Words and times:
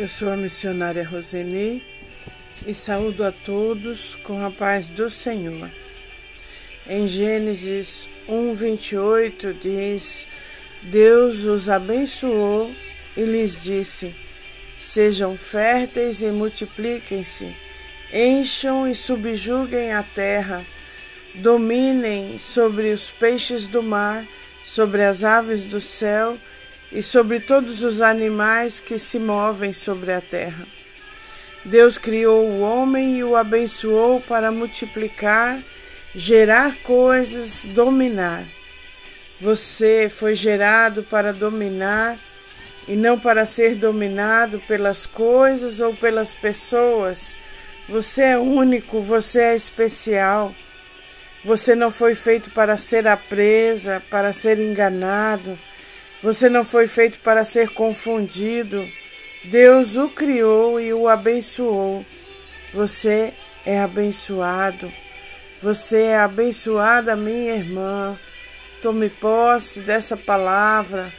Eu 0.00 0.08
sou 0.08 0.30
a 0.30 0.36
missionária 0.36 1.06
Roseni 1.06 1.84
e 2.66 2.72
saúdo 2.72 3.22
a 3.22 3.30
todos 3.30 4.16
com 4.24 4.42
a 4.42 4.50
paz 4.50 4.88
do 4.88 5.10
Senhor. 5.10 5.70
Em 6.88 7.06
Gênesis 7.06 8.08
1:28 8.26 9.52
diz: 9.60 10.26
Deus 10.84 11.44
os 11.44 11.68
abençoou 11.68 12.74
e 13.14 13.20
lhes 13.24 13.62
disse: 13.62 14.14
Sejam 14.78 15.36
férteis 15.36 16.22
e 16.22 16.30
multipliquem-se, 16.30 17.54
encham 18.10 18.88
e 18.88 18.94
subjuguem 18.94 19.92
a 19.92 20.02
terra, 20.02 20.64
dominem 21.34 22.38
sobre 22.38 22.90
os 22.90 23.10
peixes 23.10 23.66
do 23.66 23.82
mar, 23.82 24.24
sobre 24.64 25.02
as 25.02 25.22
aves 25.24 25.66
do 25.66 25.78
céu 25.78 26.38
e 26.92 27.02
sobre 27.02 27.40
todos 27.40 27.84
os 27.84 28.00
animais 28.00 28.80
que 28.80 28.98
se 28.98 29.18
movem 29.18 29.72
sobre 29.72 30.12
a 30.12 30.20
terra. 30.20 30.66
Deus 31.64 31.98
criou 31.98 32.46
o 32.46 32.60
homem 32.60 33.18
e 33.18 33.24
o 33.24 33.36
abençoou 33.36 34.20
para 34.20 34.50
multiplicar, 34.50 35.60
gerar 36.14 36.76
coisas, 36.82 37.64
dominar. 37.66 38.44
Você 39.40 40.10
foi 40.14 40.34
gerado 40.34 41.02
para 41.02 41.32
dominar 41.32 42.18
e 42.88 42.96
não 42.96 43.18
para 43.18 43.46
ser 43.46 43.74
dominado 43.74 44.58
pelas 44.66 45.06
coisas 45.06 45.80
ou 45.80 45.94
pelas 45.94 46.34
pessoas. 46.34 47.36
Você 47.88 48.22
é 48.22 48.38
único, 48.38 49.00
você 49.00 49.40
é 49.40 49.54
especial. 49.54 50.54
Você 51.44 51.74
não 51.74 51.90
foi 51.90 52.14
feito 52.14 52.50
para 52.50 52.76
ser 52.76 53.06
a 53.06 53.16
presa, 53.16 54.02
para 54.10 54.32
ser 54.32 54.58
enganado 54.58 55.58
você 56.22 56.48
não 56.48 56.64
foi 56.64 56.86
feito 56.86 57.18
para 57.20 57.44
ser 57.44 57.70
confundido. 57.70 58.86
Deus 59.44 59.96
o 59.96 60.08
criou 60.08 60.80
e 60.80 60.92
o 60.92 61.08
abençoou. 61.08 62.04
Você 62.74 63.32
é 63.64 63.80
abençoado. 63.80 64.92
Você 65.62 66.02
é 66.02 66.18
abençoada, 66.18 67.16
minha 67.16 67.54
irmã. 67.54 68.18
Tome 68.82 69.08
posse 69.08 69.80
dessa 69.80 70.16
palavra. 70.16 71.12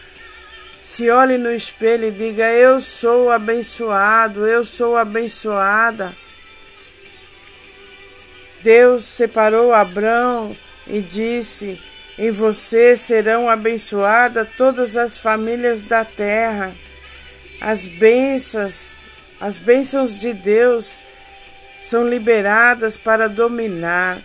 Se 0.84 1.10
olhe 1.10 1.38
no 1.38 1.52
espelho 1.52 2.08
e 2.08 2.12
diga: 2.12 2.52
Eu 2.52 2.80
sou 2.80 3.32
abençoado, 3.32 4.48
eu 4.48 4.64
sou 4.64 4.98
abençoada. 4.98 6.14
Deus 8.64 9.04
separou 9.04 9.74
Abraão 9.74 10.56
e 10.88 11.02
disse: 11.02 11.80
em 12.22 12.30
você 12.30 12.96
serão 12.96 13.50
abençoadas 13.50 14.48
todas 14.56 14.96
as 14.96 15.18
famílias 15.18 15.82
da 15.82 16.06
terra. 16.06 16.72
As 17.60 17.88
bênçãos, 17.88 18.96
as 19.40 19.58
bênçãos 19.58 20.20
de 20.20 20.32
Deus 20.32 21.02
são 21.82 22.08
liberadas 22.08 22.96
para 22.96 23.28
dominar, 23.28 24.22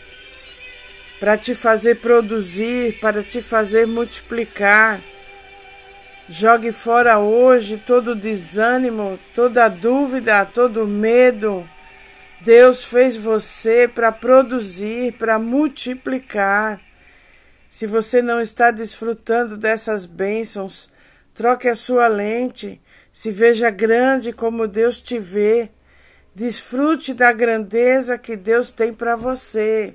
para 1.18 1.38
te 1.38 1.54
fazer 1.54 1.94
produzir, 1.94 3.00
para 3.00 3.22
te 3.22 3.40
fazer 3.40 3.86
multiplicar. 3.86 5.00
Jogue 6.28 6.72
fora 6.72 7.18
hoje 7.18 7.82
todo 7.86 8.14
desânimo, 8.14 9.18
toda 9.34 9.70
dúvida, 9.70 10.44
todo 10.44 10.86
medo. 10.86 11.66
Deus 12.42 12.84
fez 12.84 13.16
você 13.16 13.88
para 13.88 14.12
produzir, 14.12 15.14
para 15.14 15.38
multiplicar. 15.38 16.78
Se 17.76 17.86
você 17.86 18.22
não 18.22 18.40
está 18.40 18.70
desfrutando 18.70 19.54
dessas 19.54 20.06
bênçãos, 20.06 20.90
troque 21.34 21.68
a 21.68 21.74
sua 21.74 22.06
lente, 22.06 22.80
se 23.12 23.30
veja 23.30 23.68
grande 23.68 24.32
como 24.32 24.66
Deus 24.66 24.98
te 24.98 25.18
vê. 25.18 25.68
Desfrute 26.34 27.12
da 27.12 27.30
grandeza 27.32 28.16
que 28.16 28.34
Deus 28.34 28.70
tem 28.70 28.94
para 28.94 29.14
você. 29.14 29.94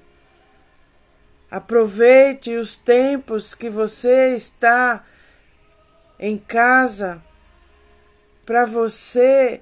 Aproveite 1.50 2.56
os 2.56 2.78
tempos 2.78 3.56
que 3.56 3.68
você 3.68 4.36
está 4.36 5.04
em 6.20 6.38
casa 6.38 7.20
para 8.46 8.64
você 8.64 9.60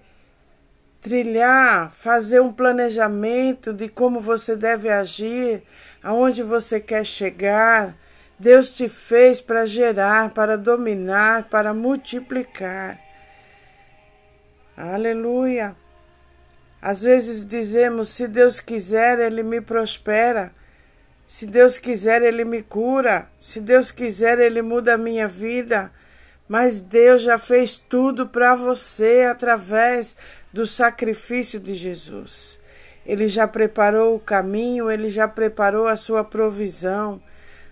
trilhar, 1.00 1.90
fazer 1.94 2.42
um 2.42 2.52
planejamento 2.52 3.74
de 3.74 3.88
como 3.88 4.20
você 4.20 4.58
deve 4.58 4.90
agir, 4.90 5.64
aonde 6.04 6.44
você 6.44 6.82
quer 6.82 7.06
chegar. 7.06 7.98
Deus 8.40 8.70
te 8.70 8.88
fez 8.88 9.42
para 9.42 9.66
gerar, 9.66 10.34
para 10.34 10.58
dominar, 10.58 11.50
para 11.50 11.74
multiplicar. 11.74 12.98
Aleluia. 14.78 15.76
Às 16.82 17.02
vezes 17.02 17.46
dizemos: 17.46 18.08
se 18.08 18.30
Deus 18.30 18.62
quiser, 18.62 19.20
Ele 19.20 19.44
me 19.44 19.60
prospera. 19.60 20.54
Se 21.28 21.46
Deus 21.46 21.78
quiser, 21.78 22.22
Ele 22.22 22.46
me 22.46 22.64
cura. 22.64 23.30
Se 23.38 23.60
Deus 23.60 23.92
quiser, 23.92 24.40
Ele 24.40 24.62
muda 24.62 24.94
a 24.94 24.98
minha 24.98 25.28
vida. 25.28 25.92
Mas 26.48 26.80
Deus 26.80 27.22
já 27.22 27.38
fez 27.38 27.78
tudo 27.78 28.28
para 28.28 28.56
você 28.56 29.28
através 29.30 30.16
do 30.52 30.66
sacrifício 30.66 31.60
de 31.60 31.74
Jesus. 31.74 32.60
Ele 33.06 33.28
já 33.28 33.48
preparou 33.48 34.16
o 34.16 34.20
caminho, 34.20 34.90
ele 34.90 35.10
já 35.10 35.28
preparou 35.28 35.88
a 35.88 35.96
sua 35.96 36.24
provisão. 36.24 37.22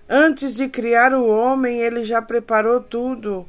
Antes 0.10 0.56
de 0.56 0.70
criar 0.70 1.14
o 1.14 1.28
homem, 1.28 1.80
ele 1.80 2.02
já 2.02 2.22
preparou 2.22 2.80
tudo. 2.80 3.48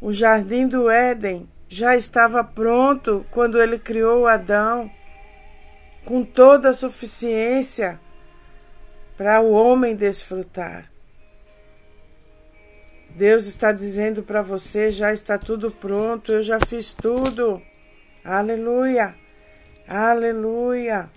O 0.00 0.12
jardim 0.12 0.66
do 0.66 0.90
Éden 0.90 1.48
já 1.68 1.94
estava 1.94 2.42
pronto 2.42 3.24
quando 3.30 3.60
ele 3.60 3.78
criou 3.78 4.26
Adão, 4.26 4.90
com 6.04 6.24
toda 6.24 6.70
a 6.70 6.72
suficiência 6.72 8.00
para 9.16 9.40
o 9.40 9.52
homem 9.52 9.94
desfrutar. 9.94 10.90
Deus 13.10 13.46
está 13.46 13.70
dizendo 13.70 14.22
para 14.22 14.42
você: 14.42 14.90
já 14.90 15.12
está 15.12 15.38
tudo 15.38 15.70
pronto, 15.70 16.32
eu 16.32 16.42
já 16.42 16.58
fiz 16.58 16.92
tudo. 16.92 17.62
Aleluia, 18.24 19.14
aleluia 19.86 21.08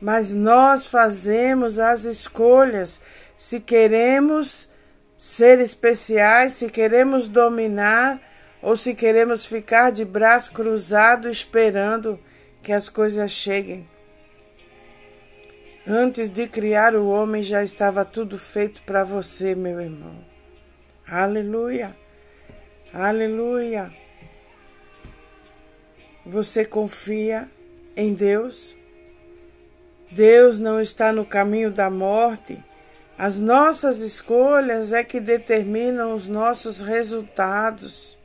mas 0.00 0.32
nós 0.32 0.86
fazemos 0.86 1.78
as 1.78 2.04
escolhas 2.04 3.00
se 3.40 3.58
queremos 3.58 4.68
ser 5.16 5.60
especiais, 5.60 6.52
se 6.52 6.68
queremos 6.68 7.26
dominar 7.26 8.20
ou 8.60 8.76
se 8.76 8.94
queremos 8.94 9.46
ficar 9.46 9.90
de 9.90 10.04
braço 10.04 10.52
cruzado 10.52 11.26
esperando 11.26 12.20
que 12.62 12.70
as 12.70 12.90
coisas 12.90 13.30
cheguem. 13.30 13.88
Antes 15.86 16.30
de 16.30 16.46
criar 16.46 16.94
o 16.94 17.08
homem 17.08 17.42
já 17.42 17.64
estava 17.64 18.04
tudo 18.04 18.36
feito 18.36 18.82
para 18.82 19.04
você, 19.04 19.54
meu 19.54 19.80
irmão. 19.80 20.22
Aleluia. 21.08 21.96
Aleluia. 22.92 23.90
Você 26.26 26.62
confia 26.62 27.50
em 27.96 28.12
Deus? 28.12 28.76
Deus 30.10 30.58
não 30.58 30.78
está 30.78 31.10
no 31.10 31.24
caminho 31.24 31.70
da 31.70 31.88
morte. 31.88 32.62
As 33.22 33.38
nossas 33.38 33.98
escolhas 33.98 34.94
é 34.94 35.04
que 35.04 35.20
determinam 35.20 36.16
os 36.16 36.26
nossos 36.26 36.80
resultados. 36.80 38.18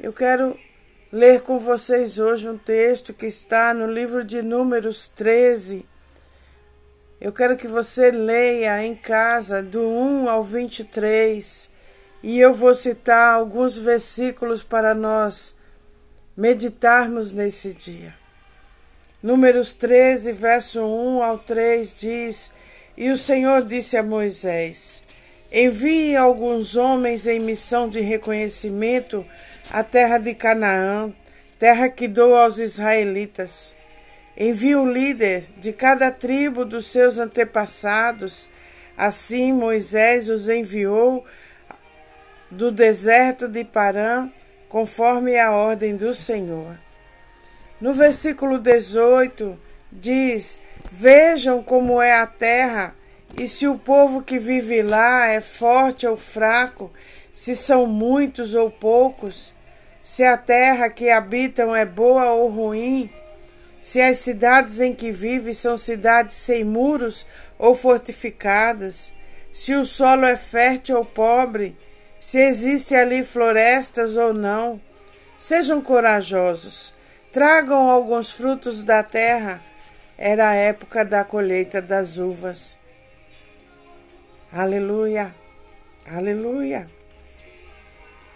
Eu 0.00 0.14
quero 0.14 0.58
ler 1.12 1.42
com 1.42 1.58
vocês 1.58 2.18
hoje 2.18 2.48
um 2.48 2.56
texto 2.56 3.12
que 3.12 3.26
está 3.26 3.74
no 3.74 3.86
livro 3.86 4.24
de 4.24 4.40
Números 4.40 5.08
13. 5.08 5.84
Eu 7.20 7.34
quero 7.34 7.54
que 7.54 7.68
você 7.68 8.10
leia 8.10 8.82
em 8.82 8.94
casa 8.94 9.62
do 9.62 9.82
1 9.82 10.30
ao 10.30 10.42
23 10.42 11.68
e 12.22 12.40
eu 12.40 12.54
vou 12.54 12.72
citar 12.72 13.34
alguns 13.34 13.76
versículos 13.76 14.62
para 14.62 14.94
nós 14.94 15.54
meditarmos 16.34 17.30
nesse 17.30 17.74
dia. 17.74 18.14
Números 19.22 19.74
13, 19.74 20.32
verso 20.32 20.80
1 20.80 21.22
ao 21.22 21.38
3 21.38 21.94
diz: 22.00 22.52
E 22.96 23.10
o 23.10 23.16
Senhor 23.16 23.64
disse 23.64 23.96
a 23.96 24.02
Moisés: 24.02 25.02
Envie 25.50 26.14
alguns 26.16 26.76
homens 26.76 27.26
em 27.26 27.40
missão 27.40 27.88
de 27.88 28.00
reconhecimento 28.00 29.24
à 29.70 29.82
terra 29.82 30.18
de 30.18 30.34
Canaã, 30.34 31.12
terra 31.58 31.88
que 31.88 32.06
dou 32.06 32.34
aos 32.34 32.58
israelitas. 32.58 33.74
Envie 34.36 34.76
o 34.76 34.90
líder 34.90 35.46
de 35.58 35.72
cada 35.72 36.10
tribo 36.10 36.64
dos 36.64 36.86
seus 36.86 37.18
antepassados. 37.18 38.48
Assim 38.96 39.52
Moisés 39.52 40.28
os 40.28 40.48
enviou 40.48 41.24
do 42.50 42.70
deserto 42.70 43.48
de 43.48 43.64
Parã, 43.64 44.30
conforme 44.68 45.38
a 45.38 45.50
ordem 45.50 45.96
do 45.96 46.12
Senhor. 46.12 46.78
No 47.80 47.92
versículo 47.92 48.58
18 48.58 49.58
diz: 49.90 50.60
Vejam 50.94 51.62
como 51.62 52.02
é 52.02 52.12
a 52.12 52.26
terra, 52.26 52.94
e 53.34 53.48
se 53.48 53.66
o 53.66 53.78
povo 53.78 54.22
que 54.22 54.38
vive 54.38 54.82
lá 54.82 55.26
é 55.26 55.40
forte 55.40 56.06
ou 56.06 56.18
fraco, 56.18 56.92
se 57.32 57.56
são 57.56 57.86
muitos 57.86 58.54
ou 58.54 58.70
poucos. 58.70 59.54
se 60.04 60.22
a 60.22 60.36
terra 60.36 60.90
que 60.90 61.08
habitam 61.08 61.74
é 61.74 61.86
boa 61.86 62.32
ou 62.32 62.50
ruim, 62.50 63.08
se 63.80 64.02
as 64.02 64.18
cidades 64.18 64.82
em 64.82 64.94
que 64.94 65.10
vivem 65.10 65.54
são 65.54 65.78
cidades 65.78 66.36
sem 66.36 66.62
muros 66.62 67.26
ou 67.58 67.74
fortificadas, 67.74 69.14
se 69.50 69.74
o 69.74 69.86
solo 69.86 70.26
é 70.26 70.36
fértil 70.36 70.98
ou 70.98 71.06
pobre, 71.06 71.74
se 72.20 72.38
existe 72.38 72.94
ali 72.94 73.24
florestas 73.24 74.18
ou 74.18 74.34
não. 74.34 74.78
Sejam 75.38 75.80
corajosos, 75.80 76.92
tragam 77.32 77.88
alguns 77.88 78.30
frutos 78.30 78.82
da 78.82 79.02
terra. 79.02 79.71
Era 80.24 80.50
a 80.50 80.54
época 80.54 81.04
da 81.04 81.24
colheita 81.24 81.82
das 81.82 82.16
uvas. 82.16 82.78
Aleluia, 84.52 85.34
aleluia. 86.06 86.88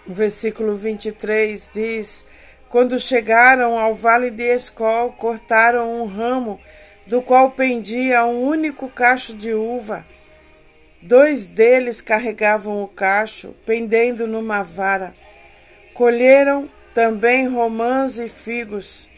O 0.05 0.13
versículo 0.13 0.75
23 0.75 1.71
diz: 1.73 2.27
Quando 2.69 2.99
chegaram 2.99 3.79
ao 3.79 3.95
vale 3.95 4.33
de 4.33 4.43
Escol, 4.43 5.13
cortaram 5.13 6.03
um 6.03 6.07
ramo 6.07 6.61
do 7.07 7.23
qual 7.23 7.53
pendia 7.53 8.25
um 8.25 8.43
único 8.43 8.89
cacho 8.89 9.33
de 9.33 9.55
uva. 9.55 10.05
Dois 11.01 11.47
deles 11.47 12.01
carregavam 12.01 12.83
o 12.83 12.89
cacho, 12.89 13.55
pendendo 13.65 14.27
numa 14.27 14.65
vara. 14.65 15.15
Colheram 15.95 16.69
também 16.93 17.47
romãs 17.47 18.19
e 18.19 18.29
figos. 18.29 19.09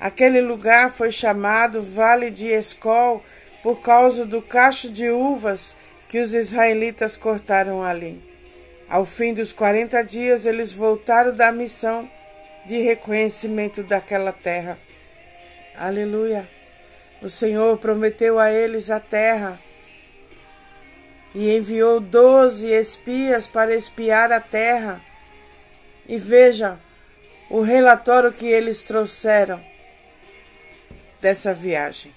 Aquele 0.00 0.40
lugar 0.40 0.90
foi 0.90 1.12
chamado 1.12 1.82
Vale 1.82 2.30
de 2.30 2.46
Escol 2.46 3.22
por 3.62 3.82
causa 3.82 4.24
do 4.24 4.40
cacho 4.40 4.90
de 4.90 5.10
uvas 5.10 5.76
que 6.08 6.18
os 6.18 6.32
israelitas 6.34 7.18
cortaram 7.18 7.82
ali. 7.82 8.18
Ao 8.88 9.04
fim 9.04 9.34
dos 9.34 9.52
quarenta 9.52 10.02
dias, 10.02 10.46
eles 10.46 10.72
voltaram 10.72 11.34
da 11.34 11.52
missão 11.52 12.10
de 12.64 12.80
reconhecimento 12.80 13.82
daquela 13.82 14.32
terra. 14.32 14.78
Aleluia! 15.76 16.48
O 17.20 17.28
Senhor 17.28 17.76
prometeu 17.76 18.38
a 18.38 18.50
eles 18.50 18.90
a 18.90 18.98
terra 18.98 19.60
e 21.34 21.54
enviou 21.54 22.00
doze 22.00 22.68
espias 22.68 23.46
para 23.46 23.74
espiar 23.74 24.32
a 24.32 24.40
terra. 24.40 24.98
E 26.08 26.16
veja 26.16 26.80
o 27.50 27.60
relatório 27.60 28.32
que 28.32 28.46
eles 28.46 28.82
trouxeram 28.82 29.69
dessa 31.20 31.54
viagem. 31.54 32.12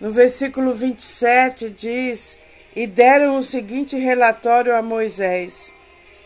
No 0.00 0.10
versículo 0.10 0.74
27 0.74 1.70
diz: 1.70 2.38
E 2.74 2.86
deram 2.86 3.38
o 3.38 3.42
seguinte 3.42 3.96
relatório 3.96 4.74
a 4.74 4.82
Moisés: 4.82 5.72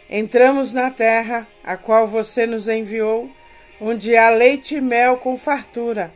Entramos 0.09 0.73
na 0.73 0.91
terra, 0.91 1.47
a 1.63 1.77
qual 1.77 2.07
você 2.07 2.47
nos 2.47 2.69
enviou, 2.69 3.31
onde 3.81 4.17
há 4.17 4.31
leite 4.31 4.77
e 4.77 4.81
mel 4.81 5.17
com 5.17 5.37
fartura 5.37 6.13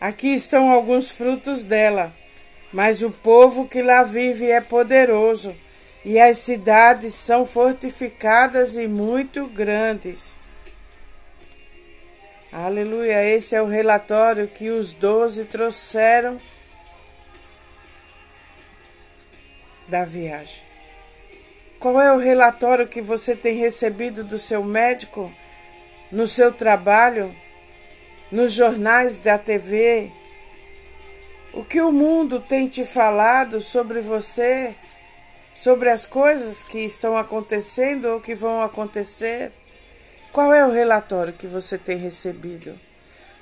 Aqui 0.00 0.28
estão 0.28 0.70
alguns 0.70 1.10
frutos 1.10 1.62
dela, 1.62 2.10
mas 2.72 3.02
o 3.02 3.10
povo 3.10 3.68
que 3.68 3.82
lá 3.82 4.02
vive 4.02 4.50
é 4.50 4.58
poderoso, 4.58 5.54
e 6.02 6.18
as 6.18 6.38
cidades 6.38 7.12
são 7.12 7.44
fortificadas 7.44 8.78
e 8.78 8.88
muito 8.88 9.44
grandes. 9.48 10.39
Aleluia, 12.52 13.24
esse 13.24 13.54
é 13.54 13.62
o 13.62 13.66
relatório 13.66 14.48
que 14.48 14.70
os 14.70 14.92
doze 14.92 15.44
trouxeram 15.44 16.40
da 19.86 20.04
viagem. 20.04 20.62
Qual 21.78 22.00
é 22.00 22.12
o 22.12 22.18
relatório 22.18 22.88
que 22.88 23.00
você 23.00 23.34
tem 23.34 23.56
recebido 23.56 24.24
do 24.24 24.36
seu 24.36 24.62
médico 24.64 25.32
no 26.10 26.26
seu 26.26 26.52
trabalho? 26.52 27.34
nos 28.30 28.52
jornais 28.52 29.16
da 29.16 29.36
TV, 29.36 30.12
o 31.52 31.64
que 31.64 31.80
o 31.80 31.90
mundo 31.90 32.40
tem 32.40 32.68
te 32.68 32.84
falado 32.84 33.60
sobre 33.60 34.00
você, 34.00 34.74
sobre 35.52 35.90
as 35.90 36.06
coisas 36.06 36.62
que 36.62 36.78
estão 36.78 37.16
acontecendo 37.16 38.06
ou 38.06 38.20
que 38.20 38.34
vão 38.34 38.62
acontecer? 38.62 39.50
Qual 40.32 40.54
é 40.54 40.64
o 40.64 40.70
relatório 40.70 41.32
que 41.32 41.48
você 41.48 41.76
tem 41.76 41.96
recebido? 41.96 42.78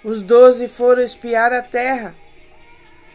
Os 0.02 0.23
doze 0.23 0.67
foram 0.67 1.02
espiar 1.02 1.52
a 1.52 1.61
terra 1.61 2.14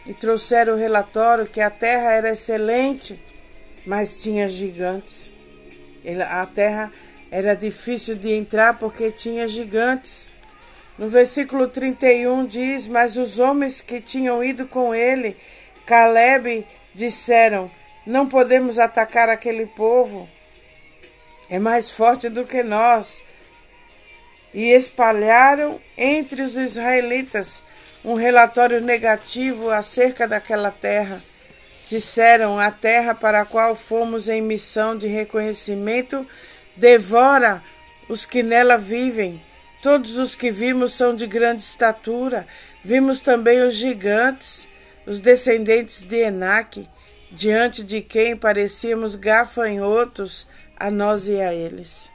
e 0.06 0.14
trouxeram 0.14 0.74
o 0.74 0.78
relatório 0.78 1.46
que 1.46 1.60
a 1.60 1.70
terra 1.70 2.12
era 2.12 2.30
excelente, 2.30 3.18
mas 3.84 4.22
tinha 4.22 4.48
gigantes. 4.48 5.32
A 6.30 6.46
terra 6.46 6.92
era 7.32 7.54
difícil 7.54 8.14
de 8.14 8.32
entrar 8.32 8.78
porque 8.78 9.10
tinha 9.10 9.48
gigantes. 9.48 10.30
No 10.96 11.08
versículo 11.08 11.66
31 11.66 12.46
diz: 12.46 12.86
Mas 12.86 13.16
os 13.16 13.40
homens 13.40 13.80
que 13.80 14.00
tinham 14.00 14.44
ido 14.44 14.68
com 14.68 14.94
ele, 14.94 15.36
Caleb, 15.84 16.64
disseram: 16.94 17.68
Não 18.06 18.28
podemos 18.28 18.78
atacar 18.78 19.28
aquele 19.28 19.66
povo, 19.66 20.28
é 21.50 21.58
mais 21.58 21.90
forte 21.90 22.28
do 22.28 22.44
que 22.44 22.62
nós. 22.62 23.20
E 24.54 24.70
espalharam 24.70 25.80
entre 25.98 26.40
os 26.40 26.56
israelitas 26.56 27.64
um 28.04 28.14
relatório 28.14 28.80
negativo 28.80 29.68
acerca 29.68 30.26
daquela 30.26 30.70
terra. 30.70 31.20
Disseram: 31.88 32.58
A 32.58 32.70
terra 32.70 33.14
para 33.14 33.40
a 33.40 33.44
qual 33.44 33.74
fomos 33.74 34.28
em 34.28 34.40
missão 34.40 34.96
de 34.96 35.08
reconhecimento 35.08 36.26
devora 36.76 37.62
os 38.08 38.24
que 38.24 38.42
nela 38.42 38.78
vivem 38.78 39.42
Todos 39.84 40.16
os 40.16 40.34
que 40.34 40.50
vimos 40.50 40.94
são 40.94 41.14
de 41.14 41.26
grande 41.26 41.62
estatura. 41.62 42.46
Vimos 42.82 43.20
também 43.20 43.60
os 43.60 43.74
gigantes, 43.74 44.66
os 45.04 45.20
descendentes 45.20 46.00
de 46.00 46.16
Enaque, 46.20 46.88
diante 47.30 47.84
de 47.84 48.00
quem 48.00 48.34
parecíamos 48.34 49.14
gafanhotos 49.14 50.48
a 50.74 50.90
nós 50.90 51.28
e 51.28 51.38
a 51.38 51.52
eles. 51.52 52.13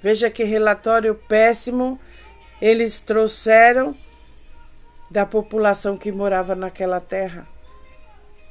Veja 0.00 0.30
que 0.30 0.44
relatório 0.44 1.14
péssimo 1.14 1.98
eles 2.60 3.00
trouxeram 3.00 3.96
da 5.10 5.24
população 5.24 5.96
que 5.96 6.12
morava 6.12 6.54
naquela 6.54 7.00
terra. 7.00 7.46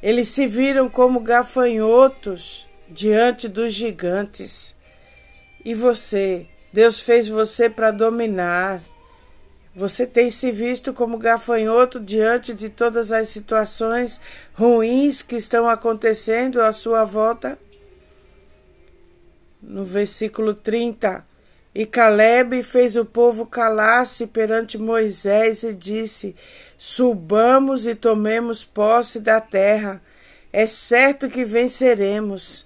Eles 0.01 0.27
se 0.27 0.45
viram 0.45 0.89
como 0.89 1.19
gafanhotos 1.19 2.67
diante 2.89 3.47
dos 3.47 3.73
gigantes. 3.73 4.75
E 5.63 5.73
você, 5.73 6.47
Deus 6.71 6.99
fez 6.99 7.27
você 7.27 7.69
para 7.69 7.91
dominar. 7.91 8.81
Você 9.75 10.07
tem 10.07 10.31
se 10.31 10.51
visto 10.51 10.93
como 10.93 11.17
gafanhoto 11.17 11.99
diante 11.99 12.53
de 12.53 12.69
todas 12.69 13.11
as 13.11 13.29
situações 13.29 14.19
ruins 14.53 15.21
que 15.21 15.35
estão 15.35 15.67
acontecendo 15.67 16.61
à 16.61 16.71
sua 16.71 17.03
volta? 17.03 17.59
No 19.61 19.83
versículo 19.83 20.53
30, 20.53 21.25
e 21.77 21.85
Caleb 21.85 22.63
fez 22.63 22.95
o 22.95 23.05
povo 23.05 23.45
calar-se 23.45 24.25
perante 24.25 24.79
Moisés 24.79 25.61
e 25.61 25.75
disse: 25.75 26.35
Subamos 26.75 27.85
e 27.85 27.93
tomemos 27.93 28.65
posse 28.65 29.19
da 29.19 29.39
terra. 29.39 30.01
É 30.51 30.65
certo 30.65 31.29
que 31.29 31.45
venceremos. 31.45 32.65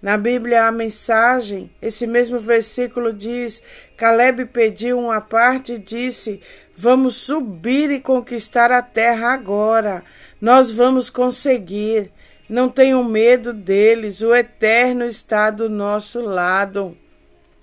Na 0.00 0.16
Bíblia, 0.16 0.64
a 0.64 0.72
mensagem, 0.72 1.70
esse 1.82 2.06
mesmo 2.06 2.38
versículo 2.38 3.12
diz: 3.12 3.62
Caleb 3.94 4.46
pediu 4.46 4.98
uma 4.98 5.20
parte 5.20 5.74
e 5.74 5.78
disse: 5.78 6.40
Vamos 6.74 7.14
subir 7.14 7.90
e 7.90 8.00
conquistar 8.00 8.72
a 8.72 8.80
terra 8.80 9.34
agora. 9.34 10.02
Nós 10.40 10.72
vamos 10.72 11.10
conseguir. 11.10 12.10
Não 12.48 12.70
tenham 12.70 13.04
medo 13.04 13.52
deles, 13.52 14.22
o 14.22 14.34
Eterno 14.34 15.04
está 15.04 15.50
do 15.50 15.68
nosso 15.68 16.22
lado. 16.22 16.96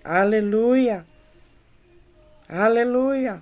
Aleluia. 0.04 1.06
Aleluia. 2.50 3.42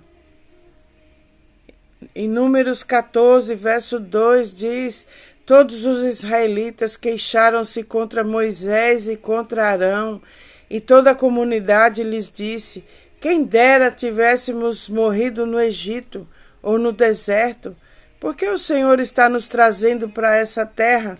Em 2.14 2.28
Números 2.28 2.84
14, 2.84 3.52
verso 3.56 3.98
2 3.98 4.54
diz: 4.54 5.06
Todos 5.44 5.84
os 5.84 6.04
israelitas 6.04 6.96
queixaram-se 6.96 7.82
contra 7.82 8.22
Moisés 8.22 9.08
e 9.08 9.16
contra 9.16 9.70
Arão, 9.70 10.22
e 10.70 10.80
toda 10.80 11.10
a 11.10 11.16
comunidade 11.16 12.04
lhes 12.04 12.30
disse: 12.30 12.84
Quem 13.20 13.42
dera 13.42 13.90
tivéssemos 13.90 14.88
morrido 14.88 15.44
no 15.44 15.60
Egito 15.60 16.28
ou 16.62 16.78
no 16.78 16.92
deserto, 16.92 17.76
porque 18.20 18.48
o 18.48 18.56
Senhor 18.56 19.00
está 19.00 19.28
nos 19.28 19.48
trazendo 19.48 20.08
para 20.08 20.36
essa 20.36 20.64
terra 20.64 21.18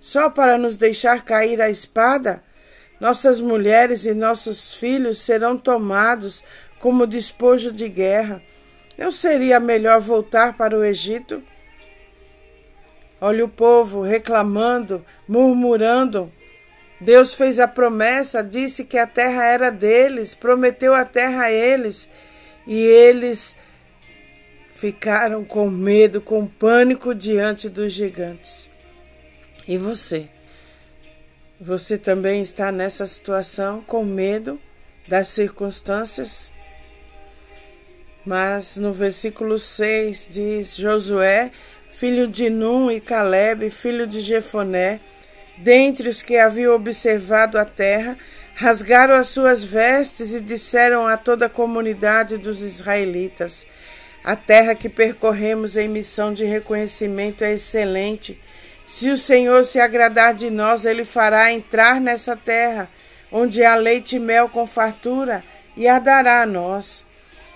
só 0.00 0.28
para 0.28 0.58
nos 0.58 0.76
deixar 0.76 1.24
cair 1.24 1.62
a 1.62 1.70
espada? 1.70 2.42
Nossas 3.00 3.40
mulheres 3.40 4.04
e 4.04 4.12
nossos 4.12 4.74
filhos 4.74 5.18
serão 5.18 5.56
tomados 5.56 6.44
como 6.78 7.06
despojo 7.06 7.72
de 7.72 7.88
guerra. 7.88 8.42
Não 8.98 9.10
seria 9.10 9.58
melhor 9.58 10.00
voltar 10.00 10.56
para 10.56 10.76
o 10.76 10.84
Egito? 10.84 11.42
Olha 13.20 13.44
o 13.44 13.48
povo 13.48 14.02
reclamando, 14.02 15.04
murmurando 15.26 16.30
Deus 17.00 17.34
fez 17.34 17.58
a 17.58 17.66
promessa, 17.66 18.42
disse 18.42 18.84
que 18.84 18.98
a 18.98 19.06
terra 19.06 19.44
era 19.46 19.70
deles, 19.70 20.34
prometeu 20.34 20.92
a 20.92 21.04
terra 21.04 21.44
a 21.44 21.50
eles, 21.50 22.10
e 22.66 22.78
eles 22.78 23.56
ficaram 24.74 25.42
com 25.42 25.70
medo, 25.70 26.20
com 26.20 26.46
pânico 26.46 27.14
diante 27.14 27.70
dos 27.70 27.92
gigantes. 27.92 28.70
E 29.66 29.78
você? 29.78 30.28
Você 31.62 31.98
também 31.98 32.40
está 32.40 32.72
nessa 32.72 33.06
situação 33.06 33.84
com 33.86 34.02
medo 34.02 34.58
das 35.06 35.28
circunstâncias? 35.28 36.50
Mas 38.24 38.78
no 38.78 38.94
versículo 38.94 39.58
6 39.58 40.28
diz: 40.30 40.74
Josué, 40.74 41.50
filho 41.90 42.26
de 42.26 42.48
Num, 42.48 42.90
e 42.90 42.98
Caleb, 42.98 43.68
filho 43.68 44.06
de 44.06 44.22
Jefoné, 44.22 45.00
dentre 45.58 46.08
os 46.08 46.22
que 46.22 46.38
haviam 46.38 46.74
observado 46.74 47.58
a 47.58 47.66
terra, 47.66 48.16
rasgaram 48.54 49.14
as 49.14 49.28
suas 49.28 49.62
vestes 49.62 50.32
e 50.32 50.40
disseram 50.40 51.06
a 51.06 51.18
toda 51.18 51.44
a 51.44 51.50
comunidade 51.50 52.38
dos 52.38 52.62
israelitas: 52.62 53.66
a 54.24 54.34
terra 54.34 54.74
que 54.74 54.88
percorremos 54.88 55.76
em 55.76 55.88
missão 55.88 56.32
de 56.32 56.42
reconhecimento 56.46 57.44
é 57.44 57.52
excelente. 57.52 58.40
Se 58.90 59.08
o 59.08 59.16
Senhor 59.16 59.64
se 59.64 59.78
agradar 59.78 60.34
de 60.34 60.50
nós, 60.50 60.84
ele 60.84 61.04
fará 61.04 61.52
entrar 61.52 62.00
nessa 62.00 62.34
terra, 62.34 62.90
onde 63.30 63.64
há 63.64 63.76
leite 63.76 64.16
e 64.16 64.18
mel 64.18 64.48
com 64.48 64.66
fartura, 64.66 65.44
e 65.76 65.86
a 65.86 66.00
dará 66.00 66.42
a 66.42 66.46
nós. 66.46 67.04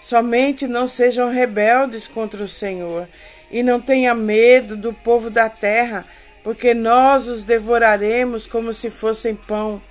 Somente 0.00 0.68
não 0.68 0.86
sejam 0.86 1.32
rebeldes 1.32 2.06
contra 2.06 2.44
o 2.44 2.46
Senhor, 2.46 3.08
e 3.50 3.64
não 3.64 3.80
tenha 3.80 4.14
medo 4.14 4.76
do 4.76 4.92
povo 4.92 5.28
da 5.28 5.48
terra, 5.48 6.06
porque 6.44 6.72
nós 6.72 7.26
os 7.26 7.42
devoraremos 7.42 8.46
como 8.46 8.72
se 8.72 8.88
fossem 8.88 9.34
pão. 9.34 9.82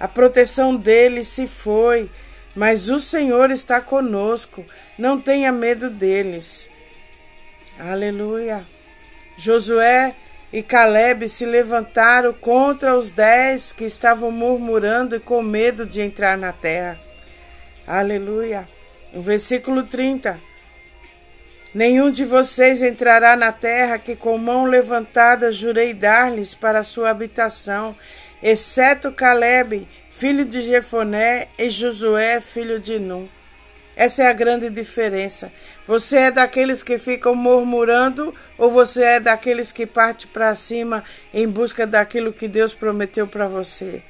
A 0.00 0.08
proteção 0.08 0.74
deles 0.74 1.28
se 1.28 1.46
foi, 1.46 2.10
mas 2.56 2.90
o 2.90 2.98
Senhor 2.98 3.52
está 3.52 3.80
conosco, 3.80 4.66
não 4.98 5.20
tenha 5.20 5.52
medo 5.52 5.88
deles. 5.88 6.68
Aleluia. 7.78 8.64
Josué 9.36 10.16
e 10.52 10.62
Caleb 10.62 11.28
se 11.28 11.46
levantaram 11.46 12.32
contra 12.34 12.96
os 12.96 13.10
dez 13.10 13.72
que 13.72 13.84
estavam 13.84 14.30
murmurando 14.30 15.16
e 15.16 15.20
com 15.20 15.42
medo 15.42 15.86
de 15.86 16.02
entrar 16.02 16.36
na 16.36 16.52
terra. 16.52 16.98
Aleluia. 17.86 18.68
No 19.12 19.22
versículo 19.22 19.84
30. 19.84 20.38
Nenhum 21.74 22.10
de 22.10 22.24
vocês 22.26 22.82
entrará 22.82 23.34
na 23.34 23.50
terra 23.50 23.98
que 23.98 24.14
com 24.14 24.36
mão 24.36 24.66
levantada 24.66 25.50
jurei 25.50 25.94
dar-lhes 25.94 26.54
para 26.54 26.82
sua 26.82 27.08
habitação, 27.08 27.96
exceto 28.42 29.10
Caleb, 29.10 29.88
filho 30.10 30.44
de 30.44 30.60
Jefoné, 30.60 31.48
e 31.58 31.70
Josué, 31.70 32.40
filho 32.40 32.78
de 32.78 32.98
Num. 32.98 33.26
Essa 33.94 34.24
é 34.24 34.26
a 34.28 34.32
grande 34.32 34.70
diferença. 34.70 35.52
Você 35.86 36.16
é 36.16 36.30
daqueles 36.30 36.82
que 36.82 36.98
ficam 36.98 37.34
murmurando 37.34 38.34
ou 38.56 38.70
você 38.70 39.02
é 39.02 39.20
daqueles 39.20 39.70
que 39.70 39.86
parte 39.86 40.26
para 40.26 40.54
cima 40.54 41.04
em 41.32 41.46
busca 41.46 41.86
daquilo 41.86 42.32
que 42.32 42.48
Deus 42.48 42.74
prometeu 42.74 43.26
para 43.26 43.46
você? 43.46 44.02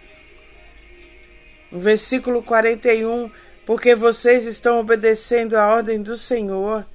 No 1.70 1.80
versículo 1.80 2.42
41, 2.42 3.30
porque 3.66 3.94
vocês 3.94 4.46
estão 4.46 4.78
obedecendo 4.78 5.56
a 5.56 5.66
ordem 5.66 6.00
do 6.00 6.16
Senhor, 6.16 6.86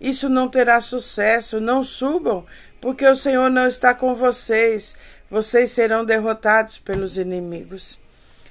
isso 0.00 0.28
não 0.28 0.48
terá 0.48 0.80
sucesso, 0.80 1.60
não 1.60 1.82
subam, 1.82 2.44
porque 2.80 3.06
o 3.06 3.14
Senhor 3.14 3.48
não 3.48 3.66
está 3.66 3.94
com 3.94 4.14
vocês, 4.14 4.94
vocês 5.28 5.70
serão 5.70 6.04
derrotados 6.04 6.78
pelos 6.78 7.16
inimigos. 7.16 7.98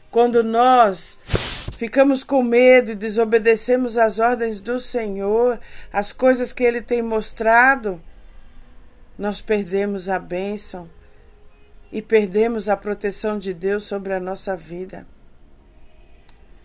Quando 0.09 0.43
nós 0.43 1.19
ficamos 1.75 2.24
com 2.24 2.41
medo 2.41 2.91
e 2.91 2.96
desobedecemos 2.96 3.98
as 3.98 4.20
ordens 4.20 4.62
do 4.62 4.79
Senhor, 4.79 5.60
as 5.91 6.12
coisas 6.12 6.53
que 6.53 6.63
Ele 6.63 6.82
tem 6.82 7.01
mostrado, 7.01 8.01
nós 9.17 9.41
perdemos 9.41 10.10
a 10.10 10.17
bênção 10.17 10.89
e 11.91 12.01
perdemos 12.01 12.67
a 12.67 12.75
proteção 12.75 13.38
de 13.38 13.53
Deus 13.53 13.84
sobre 13.84 14.13
a 14.13 14.20
nossa 14.20 14.55
vida. 14.55 15.05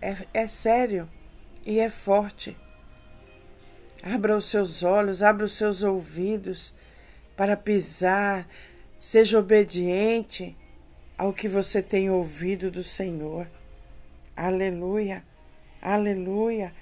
É, 0.00 0.16
é 0.32 0.46
sério 0.46 1.08
e 1.64 1.78
é 1.78 1.90
forte. 1.90 2.56
Abra 4.02 4.36
os 4.36 4.46
seus 4.46 4.82
olhos, 4.82 5.22
abra 5.22 5.44
os 5.44 5.52
seus 5.52 5.82
ouvidos 5.82 6.74
para 7.36 7.56
pisar, 7.56 8.48
seja 8.98 9.38
obediente 9.38 10.56
ao 11.16 11.32
que 11.32 11.48
você 11.48 11.82
tem 11.82 12.10
ouvido 12.10 12.70
do 12.70 12.82
Senhor. 12.82 13.46
Aleluia, 14.42 15.22
aleluia. 15.82 16.72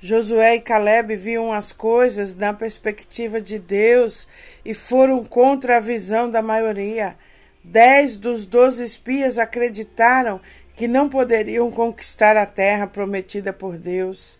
Josué 0.00 0.56
e 0.56 0.60
Caleb 0.60 1.14
viam 1.14 1.52
as 1.52 1.70
coisas 1.70 2.34
na 2.34 2.52
perspectiva 2.52 3.40
de 3.40 3.60
Deus 3.60 4.26
e 4.64 4.74
foram 4.74 5.24
contra 5.24 5.76
a 5.76 5.80
visão 5.80 6.28
da 6.28 6.42
maioria. 6.42 7.16
Dez 7.62 8.16
dos 8.16 8.44
doze 8.44 8.82
espias 8.82 9.38
acreditaram 9.38 10.40
que 10.74 10.88
não 10.88 11.08
poderiam 11.08 11.70
conquistar 11.70 12.36
a 12.36 12.44
terra 12.44 12.88
prometida 12.88 13.52
por 13.52 13.78
Deus. 13.78 14.36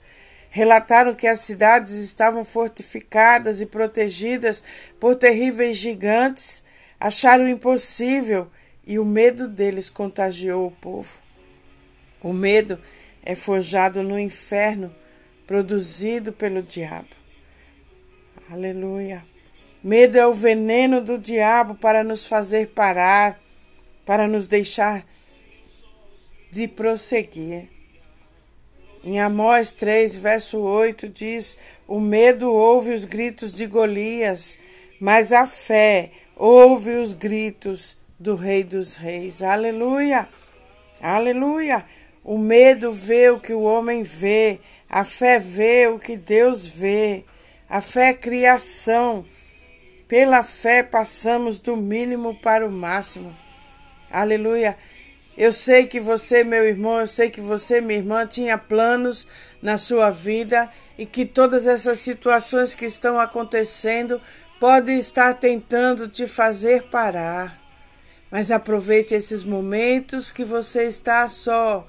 Relataram 0.51 1.15
que 1.15 1.29
as 1.29 1.39
cidades 1.39 1.93
estavam 1.93 2.45
fortificadas 2.45 3.61
e 3.61 3.67
protegidas 3.67 4.65
por 4.99 5.15
terríveis 5.15 5.79
gigantes. 5.79 6.65
Acharam 6.99 7.49
impossível 7.49 8.49
e 8.85 8.99
o 8.99 9.05
medo 9.05 9.47
deles 9.47 9.89
contagiou 9.89 10.67
o 10.67 10.73
povo. 10.73 11.26
O 12.21 12.33
medo 12.33 12.79
é 13.23 13.35
forjado 13.35 14.03
no 14.03 14.19
inferno, 14.19 14.95
produzido 15.47 16.33
pelo 16.33 16.63
diabo. 16.63 17.09
Aleluia. 18.51 19.25
Medo 19.83 20.19
é 20.19 20.27
o 20.27 20.33
veneno 20.33 21.01
do 21.01 21.19
diabo 21.19 21.75
para 21.75 22.03
nos 22.03 22.27
fazer 22.27 22.69
parar, 22.69 23.39
para 24.05 24.27
nos 24.27 24.49
deixar 24.49 25.05
de 26.51 26.67
prosseguir. 26.67 27.69
Em 29.05 29.21
Amós 29.21 29.73
3, 29.73 30.17
verso 30.17 30.59
8 30.59 31.09
diz: 31.09 31.57
O 31.87 32.01
medo 32.01 32.53
ouve 32.53 32.93
os 32.93 33.05
gritos 33.05 33.53
de 33.53 33.67
Golias, 33.67 34.59
mas 34.99 35.33
a 35.33 35.47
fé 35.47 36.11
ouve 36.35 36.91
os 36.91 37.13
gritos 37.13 37.97
do 38.19 38.35
Rei 38.35 38.65
dos 38.65 38.97
Reis. 38.97 39.43
Aleluia! 39.43 40.29
Aleluia! 41.01 41.85
O 42.29 42.37
medo 42.39 42.93
vê 42.93 43.31
o 43.31 43.39
que 43.39 43.53
o 43.53 43.63
homem 43.63 44.03
vê, 44.03 44.59
a 44.91 45.05
fé 45.05 45.39
vê 45.39 45.87
o 45.87 45.97
que 45.97 46.17
Deus 46.17 46.67
vê. 46.67 47.25
A 47.71 47.81
fé 47.81 48.09
é 48.09 48.15
criação. 48.15 49.25
Pela 50.09 50.43
fé 50.43 50.83
passamos 50.83 51.61
do 51.61 51.77
mínimo 51.77 52.35
para 52.35 52.67
o 52.67 52.71
máximo. 52.71 53.33
Aleluia! 54.11 54.77
Eu 55.39 55.53
sei 55.53 55.87
que 55.87 56.01
você, 56.01 56.43
meu 56.43 56.65
irmão, 56.67 56.99
eu 56.99 57.07
sei 57.07 57.31
que 57.31 57.41
você, 57.41 57.81
minha 57.81 58.01
irmã, 58.01 58.27
tinha 58.27 58.59
planos 58.59 59.25
na 59.63 59.79
sua 59.79 60.11
vida 60.11 60.69
e 60.99 61.07
que 61.07 61.25
todas 61.25 61.69
essas 61.69 62.01
situações 62.01 62.75
que 62.75 62.87
estão 62.87 63.21
acontecendo 63.21 64.21
podem 64.59 64.99
estar 64.99 65.33
tentando 65.35 66.09
te 66.09 66.27
fazer 66.27 66.83
parar. 66.91 67.57
Mas 68.33 68.51
aproveite 68.51 69.15
esses 69.15 69.45
momentos 69.45 70.33
que 70.33 70.45
você 70.45 70.89
está 70.89 71.29
só 71.29 71.87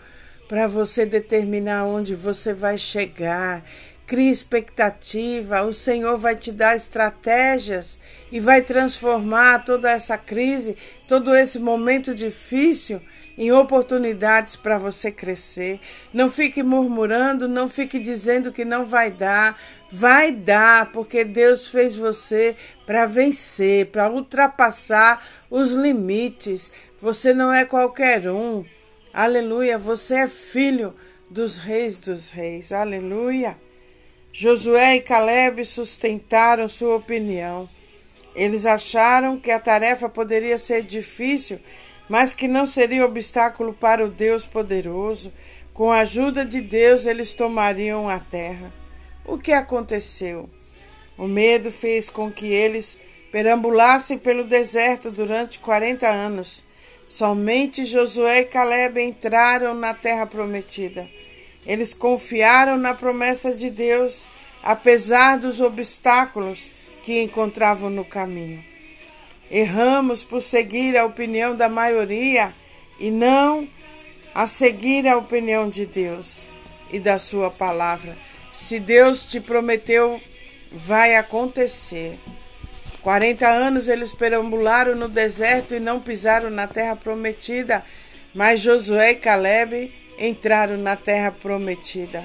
para 0.48 0.68
você 0.68 1.06
determinar 1.06 1.86
onde 1.86 2.16
você 2.16 2.54
vai 2.54 2.78
chegar. 2.78 3.64
Crie 4.06 4.32
expectativa, 4.32 5.64
o 5.64 5.74
Senhor 5.74 6.18
vai 6.18 6.36
te 6.36 6.52
dar 6.52 6.78
estratégias 6.78 8.00
e 8.32 8.40
vai 8.40 8.62
transformar 8.62 9.66
toda 9.66 9.92
essa 9.92 10.18
crise, 10.18 10.78
todo 11.08 11.36
esse 11.36 11.60
momento 11.60 12.16
difícil 12.16 13.02
em 13.38 13.52
oportunidades 13.52 14.56
para 14.56 14.78
você 14.78 15.12
crescer. 15.12 15.80
Não 16.14 16.32
fique 16.32 16.64
murmurando, 16.64 17.48
não 17.48 17.70
fique 17.70 18.00
dizendo 18.00 18.52
que 18.52 18.66
não 18.66 18.86
vai 18.86 19.12
dar. 19.12 19.60
Vai 19.92 20.32
dar, 20.32 20.92
porque 20.92 21.24
Deus 21.24 21.68
fez 21.68 21.96
você 21.96 22.56
para 22.86 23.06
vencer, 23.06 23.88
para 23.88 24.10
ultrapassar 24.10 25.24
os 25.50 25.74
limites. 25.74 26.72
Você 27.00 27.34
não 27.34 27.54
é 27.54 27.64
qualquer 27.64 28.28
um. 28.30 28.66
Aleluia, 29.18 29.80
você 29.80 30.18
é 30.18 30.28
filho 30.28 30.94
dos 31.28 31.58
reis 31.58 31.98
dos 31.98 32.30
reis. 32.30 32.72
Aleluia. 32.72 33.58
Josué 34.32 34.98
e 34.98 35.02
Caleb 35.02 35.66
sustentaram 35.66 36.68
sua 36.68 36.98
opinião. 36.98 37.68
Eles 38.36 38.68
acharam 38.68 39.40
que 39.40 39.50
a 39.50 39.60
tarefa 39.60 40.08
poderia 40.08 40.60
ser 40.60 40.84
difícil 40.84 41.60
mas 42.10 42.34
que 42.34 42.48
não 42.48 42.66
seria 42.66 43.06
obstáculo 43.06 43.74
para 43.74 44.06
o 44.06 44.10
Deus 44.10 44.48
poderoso. 44.48 45.32
Com 45.74 45.92
a 45.92 46.00
ajuda 46.00 46.46
de 46.46 46.62
Deus, 46.62 47.06
eles 47.06 47.34
tomariam 47.34 48.08
a 48.08 48.20
terra. 48.20 48.74
O 49.26 49.38
que 49.38 49.52
aconteceu? 49.52 50.50
O 51.18 51.28
medo 51.28 51.72
fez 51.72 52.10
com 52.10 52.32
que 52.32 52.46
eles 52.46 53.00
perambulassem 53.32 54.18
pelo 54.18 54.44
deserto 54.44 55.12
durante 55.12 55.60
40 55.60 56.08
anos. 56.08 56.64
Somente 57.08 57.86
Josué 57.86 58.42
e 58.42 58.46
Caleb 58.46 59.02
entraram 59.02 59.74
na 59.74 59.94
terra 59.94 60.26
prometida. 60.28 61.08
Eles 61.66 61.94
confiaram 61.94 62.78
na 62.78 62.94
promessa 62.94 63.54
de 63.54 63.70
Deus, 63.70 64.28
apesar 64.62 65.38
dos 65.38 65.62
obstáculos 65.62 66.70
que 67.04 67.24
encontravam 67.24 67.90
no 67.90 68.04
caminho. 68.04 68.62
Erramos 69.50 70.26
por 70.26 70.42
seguir 70.42 70.98
a 70.98 71.06
opinião 71.06 71.56
da 71.56 71.70
maioria 71.70 72.54
e 73.00 73.10
não 73.10 73.66
a 74.36 74.46
seguir 74.46 75.08
a 75.08 75.16
opinião 75.16 75.70
de 75.70 75.86
Deus 75.86 76.50
e 76.92 77.00
da 77.00 77.18
Sua 77.18 77.50
palavra. 77.50 78.18
Se 78.54 78.80
Deus 78.80 79.26
te 79.26 79.40
prometeu, 79.40 80.20
vai 80.72 81.16
acontecer. 81.16 82.20
40 83.08 83.48
anos 83.48 83.88
eles 83.88 84.12
perambularam 84.12 84.94
no 84.94 85.08
deserto 85.08 85.74
e 85.74 85.80
não 85.80 85.98
pisaram 85.98 86.50
na 86.50 86.68
terra 86.68 86.94
prometida, 86.94 87.82
mas 88.36 88.60
Josué 88.60 89.12
e 89.12 89.16
Caleb 89.16 89.94
entraram 90.20 90.76
na 90.78 90.98
terra 90.98 91.32
prometida. 91.32 92.22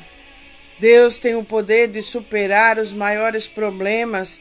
Deus 0.80 1.18
tem 1.18 1.36
o 1.36 1.44
poder 1.44 1.86
de 1.86 2.02
superar 2.02 2.80
os 2.80 2.92
maiores 2.92 3.46
problemas, 3.46 4.40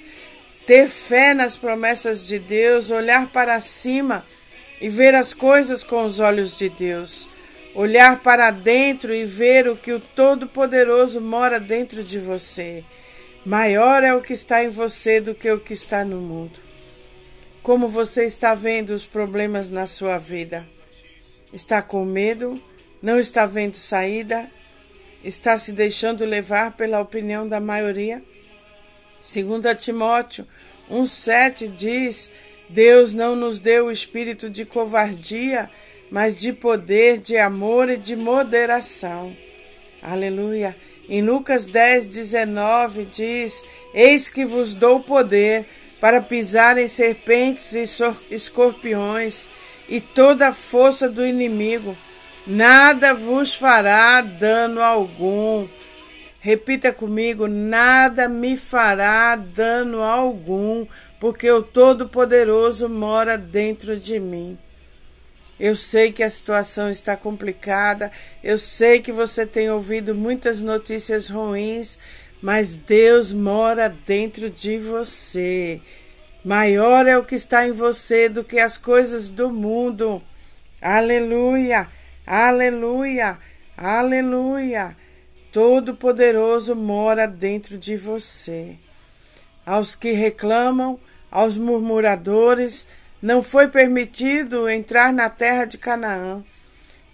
ter 0.65 0.89
fé 0.89 1.35
nas 1.35 1.55
promessas 1.55 2.25
de 2.25 2.39
Deus, 2.39 2.89
olhar 2.89 3.27
para 3.27 3.59
cima 3.59 4.25
e 4.81 4.89
ver 4.89 5.13
as 5.13 5.35
coisas 5.35 5.83
com 5.83 6.05
os 6.05 6.19
olhos 6.19 6.57
de 6.57 6.69
Deus. 6.69 7.29
Olhar 7.75 8.19
para 8.19 8.49
dentro 8.49 9.13
e 9.13 9.25
ver 9.25 9.69
o 9.69 9.75
que 9.75 9.93
o 9.93 9.99
Todo-Poderoso 9.99 11.21
mora 11.21 11.59
dentro 11.59 12.03
de 12.03 12.17
você. 12.17 12.83
Maior 13.45 14.03
é 14.03 14.13
o 14.13 14.21
que 14.21 14.33
está 14.33 14.63
em 14.63 14.69
você 14.69 15.19
do 15.19 15.33
que 15.33 15.49
o 15.49 15.59
que 15.59 15.73
está 15.73 16.05
no 16.05 16.21
mundo. 16.21 16.59
Como 17.63 17.87
você 17.87 18.23
está 18.23 18.53
vendo 18.53 18.91
os 18.91 19.07
problemas 19.07 19.67
na 19.67 19.87
sua 19.87 20.19
vida? 20.19 20.67
Está 21.51 21.81
com 21.81 22.05
medo? 22.05 22.61
Não 23.01 23.19
está 23.19 23.47
vendo 23.47 23.75
saída? 23.75 24.47
Está 25.23 25.57
se 25.57 25.71
deixando 25.71 26.23
levar 26.23 26.73
pela 26.73 26.99
opinião 26.99 27.47
da 27.47 27.59
maioria? 27.59 28.21
2 29.21 29.83
Timóteo 29.83 30.47
1,7 30.91 31.67
diz: 31.75 32.29
Deus 32.69 33.11
não 33.11 33.35
nos 33.35 33.59
deu 33.59 33.87
o 33.87 33.91
espírito 33.91 34.51
de 34.51 34.65
covardia, 34.65 35.67
mas 36.11 36.35
de 36.35 36.53
poder, 36.53 37.17
de 37.17 37.37
amor 37.37 37.89
e 37.89 37.97
de 37.97 38.15
moderação. 38.15 39.35
Aleluia. 40.01 40.75
Em 41.09 41.21
Lucas 41.21 41.65
10, 41.65 42.07
19 42.07 43.05
diz: 43.05 43.63
Eis 43.93 44.29
que 44.29 44.45
vos 44.45 44.73
dou 44.73 44.99
poder 44.99 45.65
para 45.99 46.21
pisar 46.21 46.77
em 46.77 46.87
serpentes 46.87 47.73
e 47.73 47.83
escorpiões 48.33 49.49
e 49.87 49.99
toda 49.99 50.47
a 50.47 50.53
força 50.53 51.09
do 51.09 51.25
inimigo. 51.25 51.95
Nada 52.47 53.13
vos 53.13 53.53
fará 53.53 54.21
dano 54.21 54.81
algum. 54.81 55.67
Repita 56.39 56.91
comigo: 56.91 57.47
nada 57.47 58.27
me 58.27 58.57
fará 58.57 59.35
dano 59.35 60.01
algum, 60.01 60.87
porque 61.19 61.51
o 61.51 61.61
Todo-Poderoso 61.61 62.89
mora 62.89 63.37
dentro 63.37 63.95
de 63.95 64.19
mim. 64.19 64.57
Eu 65.61 65.75
sei 65.75 66.11
que 66.11 66.23
a 66.23 66.29
situação 66.29 66.89
está 66.89 67.15
complicada, 67.15 68.11
eu 68.43 68.57
sei 68.57 68.99
que 68.99 69.11
você 69.11 69.45
tem 69.45 69.69
ouvido 69.69 70.15
muitas 70.15 70.59
notícias 70.59 71.29
ruins, 71.29 71.99
mas 72.41 72.73
Deus 72.73 73.31
mora 73.31 73.87
dentro 73.87 74.49
de 74.49 74.79
você. 74.79 75.79
Maior 76.43 77.05
é 77.05 77.15
o 77.15 77.23
que 77.23 77.35
está 77.35 77.67
em 77.67 77.71
você 77.71 78.27
do 78.27 78.43
que 78.43 78.57
as 78.57 78.75
coisas 78.75 79.29
do 79.29 79.51
mundo. 79.51 80.19
Aleluia, 80.81 81.87
aleluia, 82.25 83.37
aleluia. 83.77 84.97
Todo-Poderoso 85.51 86.75
mora 86.75 87.27
dentro 87.27 87.77
de 87.77 87.95
você. 87.95 88.77
Aos 89.63 89.93
que 89.93 90.11
reclamam, 90.11 90.99
aos 91.29 91.55
murmuradores, 91.55 92.87
não 93.21 93.43
foi 93.43 93.67
permitido 93.67 94.67
entrar 94.67 95.13
na 95.13 95.29
terra 95.29 95.65
de 95.65 95.77
Canaã. 95.77 96.43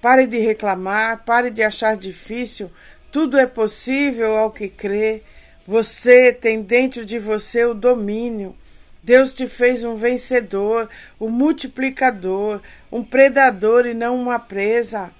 Pare 0.01 0.25
de 0.25 0.37
reclamar, 0.37 1.25
pare 1.25 1.49
de 1.49 1.61
achar 1.61 1.97
difícil. 1.97 2.71
Tudo 3.11 3.37
é 3.37 3.45
possível 3.45 4.37
ao 4.37 4.51
que 4.51 4.69
crê. 4.69 5.21
Você 5.65 6.31
tem 6.31 6.61
dentro 6.61 7.05
de 7.05 7.19
você 7.19 7.65
o 7.65 7.73
domínio. 7.73 8.55
Deus 9.03 9.33
te 9.33 9.47
fez 9.47 9.83
um 9.83 9.95
vencedor, 9.95 10.89
um 11.19 11.29
multiplicador, 11.29 12.61
um 12.91 13.03
predador 13.03 13.85
e 13.85 13.93
não 13.93 14.15
uma 14.15 14.39
presa. 14.39 15.11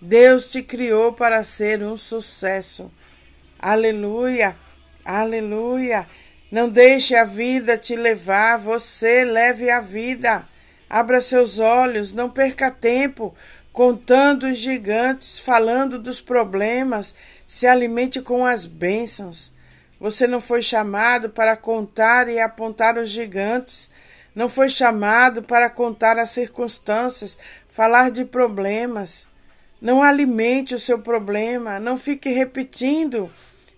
Deus 0.00 0.46
te 0.46 0.62
criou 0.62 1.12
para 1.12 1.42
ser 1.42 1.82
um 1.82 1.96
sucesso. 1.96 2.90
Aleluia, 3.58 4.56
aleluia. 5.04 6.06
Não 6.50 6.68
deixe 6.68 7.14
a 7.14 7.24
vida 7.24 7.78
te 7.78 7.94
levar, 7.94 8.58
você 8.58 9.24
leve 9.24 9.70
a 9.70 9.78
vida. 9.78 10.44
Abra 10.88 11.20
seus 11.20 11.60
olhos, 11.60 12.12
não 12.12 12.28
perca 12.28 12.70
tempo 12.70 13.34
contando 13.72 14.48
os 14.48 14.58
gigantes, 14.58 15.38
falando 15.38 15.96
dos 15.96 16.20
problemas, 16.20 17.14
se 17.46 17.66
alimente 17.66 18.20
com 18.20 18.44
as 18.44 18.66
bênçãos. 18.66 19.52
Você 20.00 20.26
não 20.26 20.40
foi 20.40 20.60
chamado 20.60 21.30
para 21.30 21.56
contar 21.56 22.28
e 22.28 22.40
apontar 22.40 22.98
os 22.98 23.10
gigantes, 23.10 23.88
não 24.34 24.48
foi 24.48 24.68
chamado 24.68 25.42
para 25.42 25.70
contar 25.70 26.18
as 26.18 26.30
circunstâncias, 26.30 27.38
falar 27.68 28.10
de 28.10 28.24
problemas. 28.24 29.28
Não 29.80 30.02
alimente 30.02 30.74
o 30.74 30.78
seu 30.78 30.98
problema, 30.98 31.78
não 31.78 31.96
fique 31.96 32.28
repetindo 32.28 33.30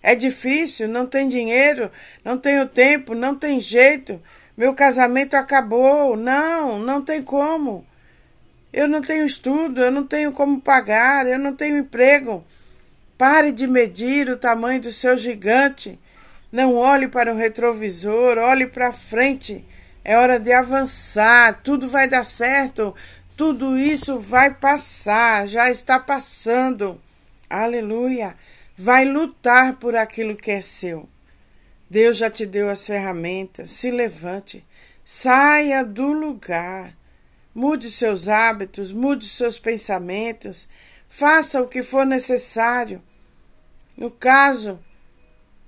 é 0.03 0.17
difícil, 0.17 0.89
não 0.89 1.07
tem 1.07 1.29
dinheiro, 1.29 1.91
não 2.25 2.37
tenho 2.37 2.67
tempo, 2.67 3.15
não 3.15 3.37
tem 3.37 3.61
jeito. 3.61 4.21
Meu 4.57 4.75
casamento 4.75 5.35
acabou. 5.35 6.17
Não, 6.17 6.81
não 6.81 7.01
tem 7.03 7.23
como. 7.23 7.87
Eu 8.73 8.89
não 8.89 9.01
tenho 9.01 9.25
estudo, 9.25 9.81
eu 9.81 9.91
não 9.93 10.05
tenho 10.05 10.33
como 10.33 10.61
pagar, 10.61 11.27
eu 11.27 11.39
não 11.39 11.55
tenho 11.55 11.79
emprego. 11.79 12.45
Pare 13.17 13.53
de 13.53 13.67
medir 13.67 14.29
o 14.29 14.37
tamanho 14.37 14.81
do 14.81 14.91
seu 14.91 15.17
gigante. 15.17 15.99
Não 16.51 16.75
olhe 16.75 17.07
para 17.07 17.33
o 17.33 17.37
retrovisor, 17.37 18.39
olhe 18.39 18.67
para 18.67 18.91
frente. 18.91 19.65
É 20.05 20.17
hora 20.17 20.39
de 20.41 20.53
avançar, 20.53 21.61
tudo 21.63 21.89
vai 21.89 22.09
dar 22.09 22.25
certo, 22.25 22.93
tudo 23.37 23.79
isso 23.79 24.19
vai 24.19 24.53
passar, 24.53 25.47
já 25.47 25.71
está 25.71 25.97
passando. 26.01 27.01
Aleluia 27.49 28.35
vai 28.77 29.05
lutar 29.05 29.77
por 29.77 29.95
aquilo 29.95 30.37
que 30.37 30.51
é 30.51 30.61
seu. 30.61 31.09
Deus 31.89 32.17
já 32.17 32.31
te 32.31 32.47
deu 32.47 32.69
as 32.71 32.87
ferramentas. 32.87 33.71
Se 33.71 33.91
levante, 33.91 34.65
saia 35.05 35.85
do 35.85 36.13
lugar, 36.13 36.97
mude 37.55 37.91
seus 37.91 38.29
hábitos, 38.29 38.93
mude 38.93 39.29
seus 39.29 39.59
pensamentos, 39.59 40.69
faça 41.09 41.61
o 41.61 41.69
que 41.69 41.83
for 41.83 42.07
necessário. 42.07 43.03
No 43.97 44.11
caso 44.11 44.81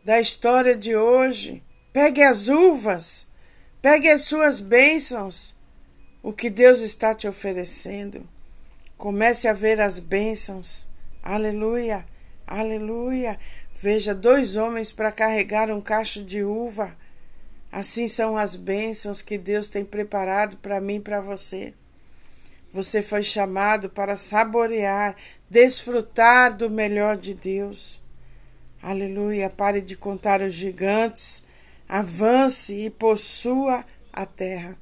da 0.03 0.19
história 0.19 0.75
de 0.75 0.97
hoje, 0.97 1.63
pegue 1.93 2.23
as 2.23 2.49
uvas, 2.49 3.27
pegue 3.83 4.09
as 4.09 4.23
suas 4.23 4.61
bênçãos, 4.61 5.55
o 6.23 6.33
que 6.33 6.49
Deus 6.49 6.81
está 6.81 7.15
te 7.15 7.29
oferecendo. 7.29 8.27
Comece 8.97 9.47
a 9.47 9.53
ver 9.53 9.79
as 9.79 10.01
bênçãos. 10.01 10.89
Aleluia 11.23 12.07
Aleluia! 12.47 13.39
Veja 13.75 14.15
dois 14.15 14.57
homens 14.57 14.93
para 14.93 15.11
carregar 15.11 15.71
um 15.71 15.81
cacho 15.81 16.23
de 16.23 16.43
uva. 16.43 16.97
Assim 17.73 18.07
são 18.07 18.37
as 18.37 18.55
bênçãos 18.55 19.23
que 19.23 19.37
Deus 19.37 19.69
tem 19.69 19.85
preparado 19.85 20.57
para 20.59 20.81
mim 20.81 20.97
e 20.97 21.01
para 21.01 21.21
você. 21.21 21.75
Você 22.73 23.03
foi 23.03 23.23
chamado 23.23 23.89
para 23.89 24.17
saborear, 24.17 25.17
desfrutar 25.49 26.57
do 26.57 26.69
melhor 26.69 27.17
de 27.17 27.35
Deus. 27.35 28.03
Aleluia! 28.83 29.49
Pare 29.49 29.81
de 29.81 29.97
contar 29.97 30.43
os 30.43 30.53
gigantes, 30.53 31.45
avance 31.89 32.75
e 32.75 32.91
possua 32.91 33.85
a 34.13 34.27
terra. 34.27 34.77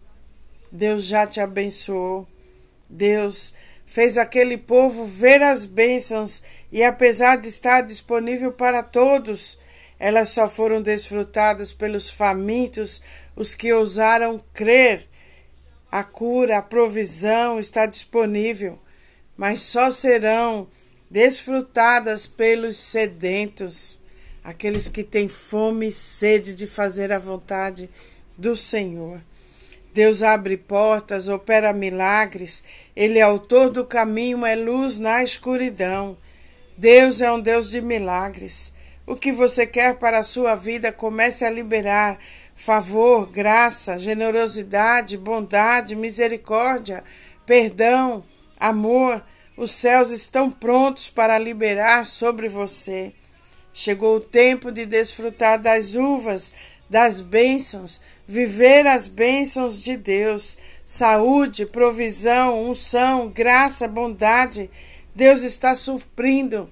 Deus 0.70 1.04
já 1.04 1.26
te 1.26 1.38
abençoou. 1.38 2.26
Deus 2.88 3.54
fez 3.84 4.16
aquele 4.16 4.56
povo 4.56 5.04
ver 5.04 5.42
as 5.42 5.66
bênçãos 5.66 6.42
e, 6.70 6.82
apesar 6.82 7.36
de 7.36 7.48
estar 7.48 7.82
disponível 7.82 8.52
para 8.52 8.82
todos, 8.82 9.58
elas 9.98 10.30
só 10.30 10.48
foram 10.48 10.82
desfrutadas 10.82 11.72
pelos 11.72 12.10
famintos, 12.10 13.00
os 13.36 13.54
que 13.54 13.72
ousaram 13.72 14.42
crer. 14.52 15.06
A 15.90 16.02
cura, 16.02 16.58
a 16.58 16.62
provisão 16.62 17.60
está 17.60 17.86
disponível, 17.86 18.78
mas 19.36 19.60
só 19.60 19.90
serão 19.90 20.66
desfrutadas 21.10 22.26
pelos 22.26 22.78
sedentos, 22.78 24.00
aqueles 24.42 24.88
que 24.88 25.04
têm 25.04 25.28
fome 25.28 25.88
e 25.88 25.92
sede 25.92 26.54
de 26.54 26.66
fazer 26.66 27.12
a 27.12 27.18
vontade 27.18 27.90
do 28.36 28.56
Senhor. 28.56 29.20
Deus 29.92 30.22
abre 30.22 30.56
portas, 30.56 31.28
opera 31.28 31.72
milagres, 31.72 32.64
Ele 32.96 33.18
é 33.18 33.22
autor 33.22 33.70
do 33.70 33.84
caminho, 33.84 34.46
é 34.46 34.56
luz 34.56 34.98
na 34.98 35.22
escuridão. 35.22 36.16
Deus 36.78 37.20
é 37.20 37.30
um 37.30 37.40
Deus 37.40 37.70
de 37.70 37.82
milagres. 37.82 38.72
O 39.06 39.14
que 39.14 39.30
você 39.30 39.66
quer 39.66 39.96
para 39.98 40.20
a 40.20 40.22
sua 40.22 40.54
vida, 40.54 40.90
comece 40.90 41.44
a 41.44 41.50
liberar 41.50 42.18
favor, 42.56 43.28
graça, 43.28 43.98
generosidade, 43.98 45.18
bondade, 45.18 45.96
misericórdia, 45.96 47.02
perdão, 47.44 48.24
amor. 48.58 49.22
Os 49.56 49.72
céus 49.72 50.10
estão 50.10 50.50
prontos 50.50 51.10
para 51.10 51.38
liberar 51.38 52.06
sobre 52.06 52.48
você. 52.48 53.12
Chegou 53.74 54.16
o 54.16 54.20
tempo 54.20 54.70
de 54.70 54.86
desfrutar 54.86 55.60
das 55.60 55.94
uvas, 55.94 56.52
das 56.92 57.22
bênçãos, 57.22 58.02
viver 58.28 58.86
as 58.86 59.06
bênçãos 59.06 59.82
de 59.82 59.96
Deus, 59.96 60.58
saúde, 60.84 61.64
provisão, 61.64 62.68
unção, 62.68 63.30
graça, 63.30 63.88
bondade. 63.88 64.70
Deus 65.14 65.40
está 65.40 65.74
suprindo. 65.74 66.70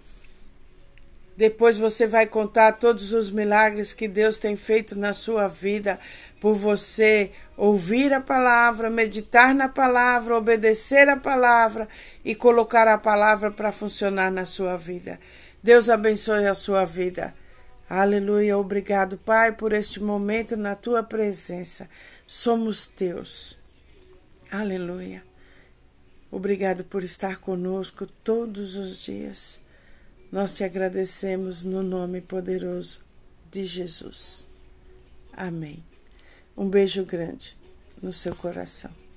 Depois 1.34 1.78
você 1.78 2.06
vai 2.06 2.26
contar 2.26 2.72
todos 2.72 3.14
os 3.14 3.30
milagres 3.30 3.94
que 3.94 4.06
Deus 4.06 4.36
tem 4.36 4.56
feito 4.56 4.94
na 4.94 5.14
sua 5.14 5.48
vida 5.48 5.98
por 6.38 6.54
você 6.54 7.30
ouvir 7.56 8.12
a 8.12 8.20
palavra, 8.20 8.90
meditar 8.90 9.54
na 9.54 9.70
palavra, 9.70 10.36
obedecer 10.36 11.08
a 11.08 11.16
palavra 11.16 11.88
e 12.22 12.34
colocar 12.34 12.86
a 12.86 12.98
palavra 12.98 13.50
para 13.50 13.72
funcionar 13.72 14.30
na 14.30 14.44
sua 14.44 14.76
vida. 14.76 15.18
Deus 15.62 15.88
abençoe 15.88 16.46
a 16.46 16.52
sua 16.52 16.84
vida. 16.84 17.32
Aleluia. 17.90 18.56
Obrigado, 18.56 19.18
Pai, 19.18 19.50
por 19.50 19.72
este 19.72 19.98
momento 20.00 20.56
na 20.56 20.76
tua 20.76 21.02
presença. 21.02 21.90
Somos 22.24 22.86
teus. 22.86 23.58
Aleluia. 24.48 25.24
Obrigado 26.30 26.84
por 26.84 27.02
estar 27.02 27.38
conosco 27.40 28.06
todos 28.06 28.76
os 28.76 29.02
dias. 29.02 29.60
Nós 30.30 30.56
te 30.56 30.62
agradecemos 30.62 31.64
no 31.64 31.82
nome 31.82 32.20
poderoso 32.20 33.00
de 33.50 33.64
Jesus. 33.64 34.46
Amém. 35.32 35.82
Um 36.56 36.70
beijo 36.70 37.04
grande 37.04 37.58
no 38.00 38.12
seu 38.12 38.36
coração. 38.36 39.09